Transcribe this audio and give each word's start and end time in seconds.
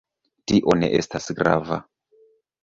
Tio 0.51 0.73
ne 0.79 0.89
estas 1.01 1.29
grava. 1.41 1.79